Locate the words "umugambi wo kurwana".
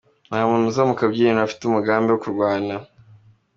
1.65-2.75